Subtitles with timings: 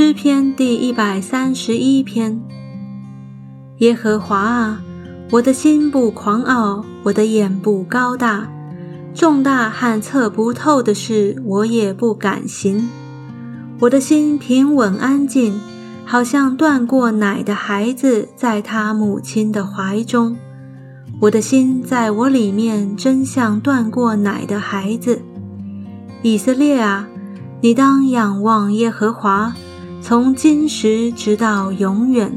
[0.00, 2.40] 诗篇第一百三十一篇。
[3.78, 4.80] 耶和华啊，
[5.32, 8.48] 我的心不狂傲，我的眼不高大，
[9.12, 12.88] 重大和测不透的事，我也不敢行。
[13.80, 15.58] 我的心平稳安静，
[16.06, 20.36] 好像断过奶的孩子在他母亲的怀中。
[21.22, 25.22] 我的心在我里面，真像断过奶的孩子。
[26.22, 27.08] 以色列啊，
[27.60, 29.54] 你当仰望耶和华，
[30.08, 32.32] 从今时直到永远。